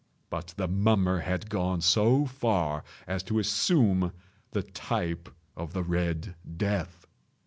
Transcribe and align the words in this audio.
But 0.31 0.55
the 0.57 0.67
mummer 0.67 1.19
had 1.19 1.47
gone 1.47 1.79
so 1.81 2.25
far 2.25 2.83
as 3.05 3.21
to 3.21 3.37
assume 3.37 4.11
the 4.49 4.63
type 4.63 5.29
of 5.55 5.73
the 5.73 5.83
Red 5.83 6.33
Death. 6.57 7.05